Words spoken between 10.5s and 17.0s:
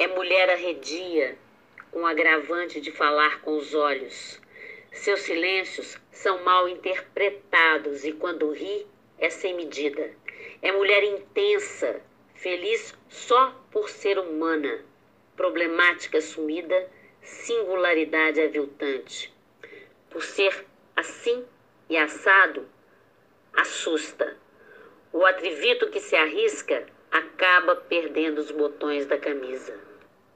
É mulher intensa, feliz só por ser humana, problemática sumida,